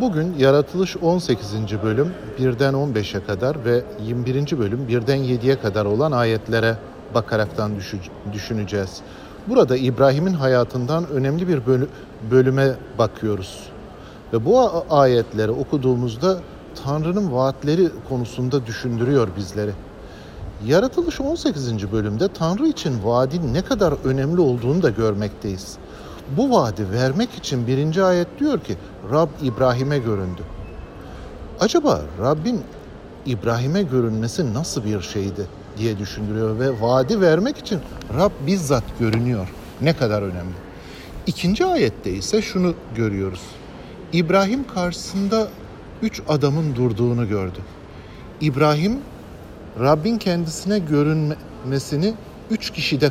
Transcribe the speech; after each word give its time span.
Bugün 0.00 0.34
Yaratılış 0.38 0.96
18. 0.96 1.54
bölüm 1.82 2.14
1'den 2.38 2.74
15'e 2.74 3.24
kadar 3.24 3.64
ve 3.64 3.82
21. 4.06 4.58
bölüm 4.58 4.86
1'den 4.88 5.18
7'ye 5.18 5.60
kadar 5.60 5.84
olan 5.84 6.12
ayetlere 6.12 6.76
bakaraktan 7.14 7.72
düşüneceğiz. 8.32 9.00
Burada 9.48 9.76
İbrahim'in 9.76 10.32
hayatından 10.32 11.08
önemli 11.08 11.48
bir 11.48 11.60
bölüme 12.30 12.74
bakıyoruz. 12.98 13.60
Ve 14.32 14.44
bu 14.44 14.84
ayetleri 14.90 15.50
okuduğumuzda 15.50 16.38
Tanrı'nın 16.84 17.32
vaatleri 17.32 17.88
konusunda 18.08 18.66
düşündürüyor 18.66 19.28
bizleri. 19.36 19.72
Yaratılış 20.66 21.20
18. 21.20 21.92
bölümde 21.92 22.28
Tanrı 22.28 22.68
için 22.68 23.04
vaadin 23.04 23.54
ne 23.54 23.62
kadar 23.62 23.94
önemli 24.04 24.40
olduğunu 24.40 24.82
da 24.82 24.90
görmekteyiz. 24.90 25.78
Bu 26.36 26.50
vaadi 26.50 26.90
vermek 26.90 27.34
için 27.34 27.66
birinci 27.66 28.02
ayet 28.02 28.28
diyor 28.40 28.60
ki 28.60 28.76
Rab 29.12 29.28
İbrahim'e 29.42 29.98
göründü. 29.98 30.42
Acaba 31.60 32.02
Rabbin 32.20 32.60
İbrahim'e 33.26 33.82
görünmesi 33.82 34.54
nasıl 34.54 34.84
bir 34.84 35.00
şeydi 35.00 35.46
diye 35.78 35.98
düşündürüyor 35.98 36.58
ve 36.58 36.80
vaadi 36.80 37.20
vermek 37.20 37.58
için 37.58 37.80
Rab 38.18 38.30
bizzat 38.46 38.84
görünüyor. 39.00 39.48
Ne 39.80 39.96
kadar 39.96 40.22
önemli. 40.22 40.54
İkinci 41.26 41.64
ayette 41.64 42.10
ise 42.10 42.42
şunu 42.42 42.74
görüyoruz. 42.96 43.40
İbrahim 44.12 44.66
karşısında 44.66 45.48
üç 46.02 46.22
adamın 46.28 46.74
durduğunu 46.76 47.28
gördü. 47.28 47.58
İbrahim 48.40 48.98
Rabbin 49.80 50.18
kendisine 50.18 50.78
görünmesini 50.78 52.14
üç 52.50 52.70
kişide 52.70 53.10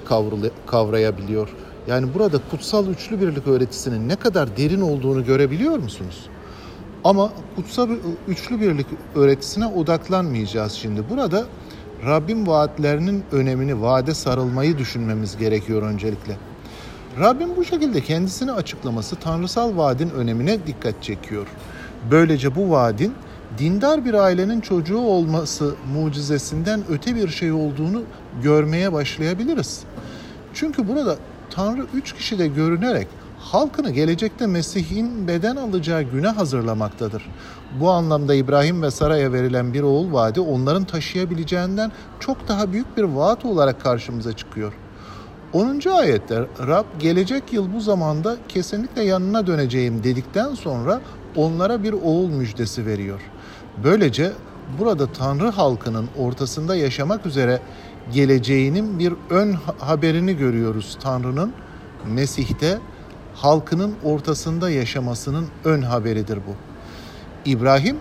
kavrayabiliyor. 0.68 1.50
Yani 1.88 2.14
burada 2.14 2.40
kutsal 2.52 2.88
üçlü 2.88 3.22
birlik 3.22 3.48
öğretisinin 3.48 4.10
ne 4.10 4.16
kadar 4.16 4.58
derin 4.58 4.82
olduğunu 4.82 5.26
görebiliyor 5.26 5.78
musunuz? 5.78 6.26
Ama 7.04 7.34
kutsal 7.56 7.90
üçlü 8.28 8.62
birlik 8.62 8.88
öğretisine 9.16 9.66
odaklanmayacağız 9.66 10.74
şimdi. 10.74 11.10
Burada 11.10 11.46
Rabbin 12.06 12.48
vaatlerinin 12.48 13.24
önemini, 13.32 13.82
vaade 13.82 14.14
sarılmayı 14.14 14.78
düşünmemiz 14.78 15.38
gerekiyor 15.38 15.82
öncelikle. 15.82 16.38
Rabbin 17.20 17.56
bu 17.58 17.66
şekilde 17.66 18.02
kendisini 18.02 18.52
açıklaması 18.52 19.16
tanrısal 19.16 19.78
vaadin 19.78 20.10
önemine 20.10 20.68
dikkat 20.68 21.04
çekiyor. 21.04 21.48
Böylece 22.12 22.56
bu 22.56 22.70
vaadin 22.70 23.14
dindar 23.58 24.06
bir 24.06 24.14
ailenin 24.14 24.62
çocuğu 24.62 25.00
olması 25.00 25.76
mucizesinden 25.94 26.84
öte 26.90 27.16
bir 27.16 27.30
şey 27.30 27.52
olduğunu 27.52 28.02
görmeye 28.44 28.94
başlayabiliriz. 28.94 29.84
Çünkü 30.54 30.88
burada 30.88 31.18
Tanrı 31.56 31.86
üç 31.94 32.14
kişide 32.14 32.48
görünerek 32.48 33.08
halkını 33.40 33.90
gelecekte 33.90 34.48
Mesih'in 34.48 35.28
beden 35.28 35.56
alacağı 35.56 36.02
güne 36.02 36.28
hazırlamaktadır. 36.28 37.26
Bu 37.80 37.92
anlamda 37.92 38.36
İbrahim 38.36 38.82
ve 38.82 38.92
Sara'ya 38.92 39.34
verilen 39.34 39.74
bir 39.74 39.82
oğul 39.82 40.14
vaadi 40.14 40.40
onların 40.40 40.84
taşıyabileceğinden 40.84 41.92
çok 42.20 42.48
daha 42.48 42.72
büyük 42.72 42.98
bir 42.98 43.04
vaat 43.04 43.46
olarak 43.46 43.82
karşımıza 43.82 44.34
çıkıyor. 44.34 44.74
10. 45.54 45.82
ayette 45.90 46.40
Rab 46.68 46.86
gelecek 47.00 47.54
yıl 47.54 47.74
bu 47.74 47.82
zamanda 47.82 48.38
kesinlikle 48.50 49.04
yanına 49.04 49.48
döneceğim 49.48 50.04
dedikten 50.04 50.54
sonra 50.54 51.02
onlara 51.36 51.84
bir 51.84 51.94
oğul 51.94 52.28
müjdesi 52.28 52.86
veriyor. 52.86 53.22
Böylece 53.84 54.32
burada 54.80 55.14
Tanrı 55.14 55.50
halkının 55.50 56.10
ortasında 56.18 56.76
yaşamak 56.76 57.26
üzere 57.26 57.60
geleceğinin 58.14 59.00
bir 59.00 59.14
ön 59.30 59.56
haberini 59.80 60.38
görüyoruz 60.38 60.98
Tanrı'nın 61.02 61.54
Mesih'te 62.08 62.80
halkının 63.36 63.96
ortasında 64.04 64.70
yaşamasının 64.70 65.48
ön 65.66 65.82
haberidir 65.82 66.38
bu. 66.38 66.56
İbrahim 67.46 67.98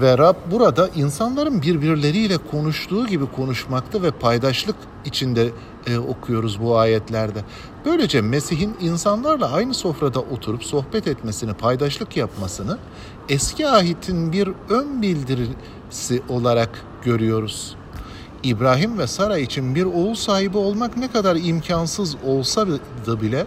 ve 0.00 0.18
Rab 0.18 0.36
burada 0.50 0.88
insanların 0.88 1.62
birbirleriyle 1.62 2.38
konuştuğu 2.38 3.06
gibi 3.06 3.26
konuşmakta 3.26 4.02
ve 4.02 4.10
paydaşlık 4.10 4.76
içinde 5.04 5.48
e, 5.86 5.98
okuyoruz 5.98 6.60
bu 6.60 6.78
ayetlerde. 6.78 7.38
Böylece 7.84 8.20
Mesih'in 8.20 8.76
insanlarla 8.80 9.52
aynı 9.52 9.74
sofrada 9.74 10.20
oturup 10.20 10.64
sohbet 10.64 11.06
etmesini, 11.06 11.54
paydaşlık 11.54 12.16
yapmasını 12.16 12.78
eski 13.28 13.68
ahitin 13.68 14.32
bir 14.32 14.48
ön 14.70 15.02
bildirisi 15.02 16.22
olarak 16.28 16.84
görüyoruz. 17.04 17.76
İbrahim 18.42 18.98
ve 18.98 19.06
Sara 19.06 19.38
için 19.38 19.74
bir 19.74 19.84
oğul 19.84 20.14
sahibi 20.14 20.58
olmak 20.58 20.96
ne 20.96 21.10
kadar 21.10 21.36
imkansız 21.36 22.16
olsa 22.26 22.66
da 23.06 23.22
bile 23.22 23.46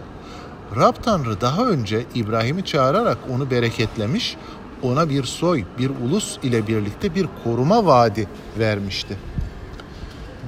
Rab 0.76 0.94
Tanrı 1.02 1.40
daha 1.40 1.66
önce 1.66 2.04
İbrahim'i 2.14 2.64
çağırarak 2.64 3.18
onu 3.34 3.50
bereketlemiş, 3.50 4.36
ona 4.82 5.08
bir 5.08 5.24
soy, 5.24 5.64
bir 5.78 5.90
ulus 5.90 6.38
ile 6.42 6.66
birlikte 6.66 7.14
bir 7.14 7.26
koruma 7.44 7.86
vaadi 7.86 8.28
vermişti. 8.58 9.18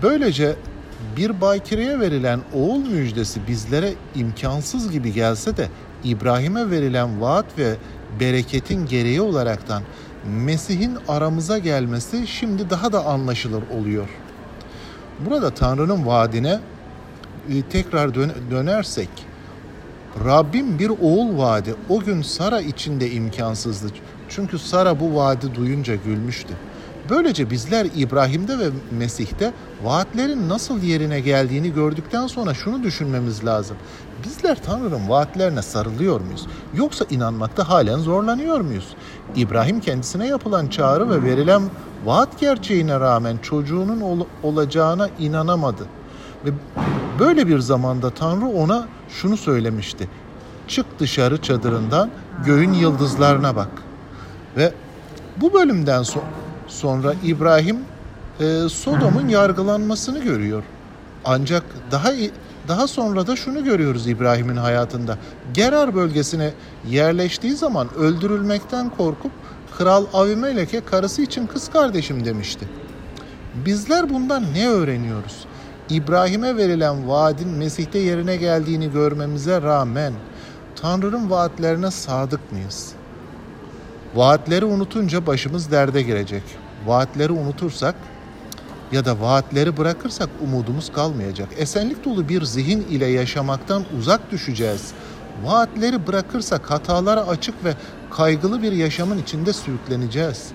Böylece 0.02 0.56
bir 1.16 1.40
bakireye 1.40 2.00
verilen 2.00 2.40
oğul 2.54 2.78
müjdesi 2.78 3.40
bizlere 3.48 3.94
imkansız 4.14 4.90
gibi 4.90 5.12
gelse 5.12 5.56
de 5.56 5.68
İbrahim'e 6.04 6.70
verilen 6.70 7.20
vaat 7.20 7.58
ve 7.58 7.74
bereketin 8.20 8.86
gereği 8.86 9.20
olaraktan 9.20 9.82
Mesih'in 10.44 10.98
aramıza 11.08 11.58
gelmesi 11.58 12.26
şimdi 12.26 12.70
daha 12.70 12.92
da 12.92 13.04
anlaşılır 13.06 13.62
oluyor. 13.80 14.08
Burada 15.26 15.50
Tanrı'nın 15.50 16.06
vaadine 16.06 16.60
e, 17.48 17.62
tekrar 17.62 18.14
dönersek 18.50 19.08
Rabbim 20.24 20.78
bir 20.78 20.88
oğul 20.88 21.38
vaadi 21.38 21.74
o 21.88 22.00
gün 22.00 22.22
Sara 22.22 22.60
için 22.60 23.00
de 23.00 23.10
imkansızdı. 23.10 23.86
Çünkü 24.28 24.58
Sara 24.58 25.00
bu 25.00 25.14
vaadi 25.14 25.54
duyunca 25.54 25.94
gülmüştü. 25.94 26.54
Böylece 27.10 27.50
bizler 27.50 27.86
İbrahim'de 27.96 28.58
ve 28.58 28.68
Mesih'te 28.98 29.52
vaatlerin 29.84 30.48
nasıl 30.48 30.82
yerine 30.82 31.20
geldiğini 31.20 31.74
gördükten 31.74 32.26
sonra 32.26 32.54
şunu 32.54 32.82
düşünmemiz 32.82 33.44
lazım. 33.44 33.76
Bizler 34.24 34.62
Tanrı'nın 34.62 35.08
vaatlerine 35.08 35.62
sarılıyor 35.62 36.20
muyuz? 36.20 36.46
Yoksa 36.74 37.04
inanmakta 37.10 37.68
halen 37.68 37.98
zorlanıyor 37.98 38.60
muyuz? 38.60 38.88
İbrahim 39.36 39.80
kendisine 39.80 40.26
yapılan 40.26 40.66
çağrı 40.66 41.10
ve 41.10 41.22
verilen 41.22 41.62
vaat 42.04 42.40
gerçeğine 42.40 43.00
rağmen 43.00 43.36
çocuğunun 43.42 44.00
ol- 44.00 44.26
olacağına 44.42 45.08
inanamadı. 45.18 45.84
Ve 46.44 46.50
böyle 47.18 47.46
bir 47.46 47.58
zamanda 47.58 48.10
Tanrı 48.10 48.46
ona 48.46 48.88
şunu 49.08 49.36
söylemişti. 49.36 50.08
Çık 50.68 50.86
dışarı 50.98 51.42
çadırından 51.42 52.10
göğün 52.44 52.72
yıldızlarına 52.72 53.56
bak. 53.56 53.68
Ve 54.56 54.72
bu 55.36 55.52
bölümden 55.54 56.02
so- 56.02 56.20
sonra 56.68 57.14
İbrahim 57.24 57.78
e, 58.40 58.68
Sodom'un 58.68 59.28
yargılanmasını 59.28 60.18
görüyor. 60.18 60.62
Ancak 61.24 61.64
daha 61.90 62.12
daha 62.68 62.86
sonra 62.86 63.26
da 63.26 63.36
şunu 63.36 63.64
görüyoruz 63.64 64.06
İbrahim'in 64.06 64.56
hayatında. 64.56 65.18
Gerar 65.54 65.94
bölgesine 65.94 66.52
yerleştiği 66.90 67.56
zaman 67.56 67.94
öldürülmekten 67.94 68.90
korkup 68.90 69.32
Kral 69.78 70.06
Avimelek'e 70.12 70.80
karısı 70.80 71.22
için 71.22 71.46
kız 71.46 71.70
kardeşim 71.70 72.24
demişti. 72.24 72.68
Bizler 73.66 74.10
bundan 74.10 74.44
ne 74.54 74.68
öğreniyoruz? 74.68 75.46
İbrahim'e 75.90 76.56
verilen 76.56 77.08
vaadin 77.08 77.48
Mesih'te 77.48 77.98
yerine 77.98 78.36
geldiğini 78.36 78.92
görmemize 78.92 79.62
rağmen 79.62 80.12
Tanrı'nın 80.76 81.30
vaatlerine 81.30 81.90
sadık 81.90 82.52
mıyız? 82.52 82.92
Vaatleri 84.18 84.64
unutunca 84.64 85.26
başımız 85.26 85.70
derde 85.70 86.02
girecek. 86.02 86.42
Vaatleri 86.86 87.32
unutursak 87.32 87.94
ya 88.92 89.04
da 89.04 89.20
vaatleri 89.20 89.76
bırakırsak 89.76 90.28
umudumuz 90.42 90.92
kalmayacak. 90.92 91.48
Esenlik 91.58 92.04
dolu 92.04 92.28
bir 92.28 92.42
zihin 92.42 92.80
ile 92.80 93.06
yaşamaktan 93.06 93.84
uzak 93.98 94.30
düşeceğiz. 94.30 94.92
Vaatleri 95.44 96.06
bırakırsak 96.06 96.70
hatalara 96.70 97.26
açık 97.26 97.64
ve 97.64 97.74
kaygılı 98.10 98.62
bir 98.62 98.72
yaşamın 98.72 99.18
içinde 99.18 99.52
sürükleneceğiz. 99.52 100.48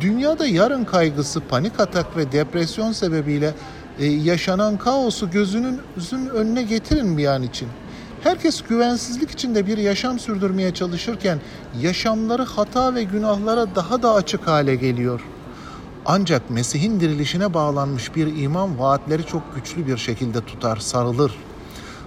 Dünyada 0.00 0.46
yarın 0.46 0.84
kaygısı, 0.84 1.40
panik 1.40 1.80
atak 1.80 2.16
ve 2.16 2.32
depresyon 2.32 2.92
sebebiyle 2.92 3.54
e, 3.98 4.06
yaşanan 4.06 4.76
kaosu 4.76 5.30
gözünün 5.30 5.80
önüne 6.34 6.62
getirin 6.62 7.18
bir 7.18 7.26
an 7.26 7.42
için. 7.42 7.68
Herkes 8.26 8.62
güvensizlik 8.62 9.30
içinde 9.30 9.66
bir 9.66 9.78
yaşam 9.78 10.18
sürdürmeye 10.18 10.74
çalışırken 10.74 11.40
yaşamları 11.80 12.42
hata 12.42 12.94
ve 12.94 13.02
günahlara 13.02 13.74
daha 13.74 14.02
da 14.02 14.14
açık 14.14 14.46
hale 14.46 14.74
geliyor. 14.74 15.20
Ancak 16.06 16.50
Mesih'in 16.50 17.00
dirilişine 17.00 17.54
bağlanmış 17.54 18.16
bir 18.16 18.42
iman 18.42 18.78
vaatleri 18.78 19.26
çok 19.26 19.54
güçlü 19.54 19.86
bir 19.86 19.96
şekilde 19.96 20.40
tutar, 20.40 20.76
sarılır. 20.76 21.32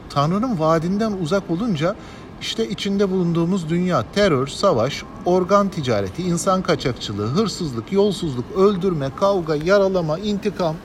Tanrı'nın 0.09 0.59
vaadinden 0.59 1.11
uzak 1.11 1.51
olunca 1.51 1.95
işte 2.41 2.69
içinde 2.69 3.11
bulunduğumuz 3.11 3.69
dünya 3.69 4.05
terör, 4.15 4.47
savaş, 4.47 5.03
organ 5.25 5.69
ticareti, 5.69 6.23
insan 6.23 6.61
kaçakçılığı, 6.61 7.27
hırsızlık, 7.27 7.91
yolsuzluk, 7.91 8.45
öldürme, 8.57 9.09
kavga, 9.19 9.55
yaralama, 9.55 10.19
intikam, 10.19 10.75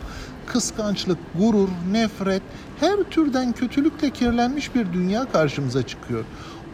kıskançlık, 0.46 1.18
gurur, 1.38 1.68
nefret, 1.92 2.42
her 2.84 3.02
türden 3.10 3.52
kötülükle 3.52 4.10
kirlenmiş 4.10 4.74
bir 4.74 4.92
dünya 4.92 5.32
karşımıza 5.32 5.86
çıkıyor. 5.86 6.24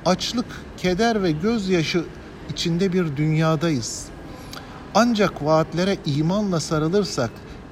Açlık, 0.07 0.47
keder 0.77 1.23
ve 1.23 1.31
gözyaşı 1.31 2.05
içinde 2.53 2.93
bir 2.93 3.17
dünyadayız. 3.17 4.07
Ancak 4.95 5.45
vaatlere 5.45 5.97
imanla 6.07 6.61
sarılırsak 6.61 7.31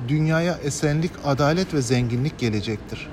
dünyaya 0.09 0.59
esenlik, 0.63 1.11
adalet 1.25 1.75
ve 1.75 1.83
zenginlik 1.83 2.39
gelecektir. 2.39 3.09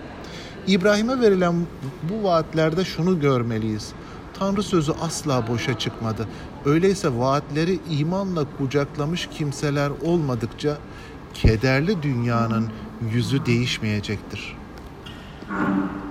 İbrahim'e 0.68 1.22
verilen 1.22 1.66
bu 2.04 2.24
vaatlerde 2.24 2.86
şunu 2.86 3.19
görmeliyiz. 3.19 3.94
Tanrı 4.39 4.63
sözü 4.63 4.92
asla 5.01 5.48
boşa 5.48 5.80
çıkmadı. 5.80 6.28
Öyleyse 6.66 7.18
vaatleri 7.18 7.80
imanla 7.89 8.45
kucaklamış 8.57 9.30
kimseler 9.38 9.92
olmadıkça 10.04 10.78
kederli 11.33 12.04
dünyanın 12.04 12.69
yüzü 13.12 13.45
değişmeyecektir. 13.45 14.64
Um, 15.47 16.05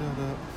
da 0.00 0.06
da 0.16 0.22
da. 0.22 0.49